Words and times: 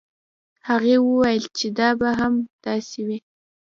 هغې 0.69 0.95
وویل 1.07 1.45
چې 1.57 1.67
دا 1.79 1.89
به 1.99 2.09
هم 2.19 2.33
داسې 2.65 2.99
وي. 3.07 3.17